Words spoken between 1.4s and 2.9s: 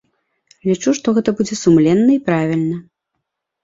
будзе сумленна і правільна.